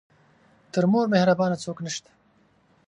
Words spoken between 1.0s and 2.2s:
مهربانه څوک نه شته.